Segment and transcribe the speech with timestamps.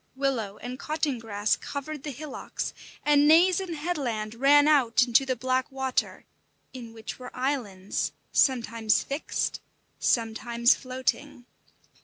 [0.15, 2.73] Willow and cotton grass covered the hillocks,
[3.05, 6.25] and naze and headland ran out into the black water,
[6.73, 9.59] in which were islands, sometimes fixed,
[9.99, 11.45] sometimes floating.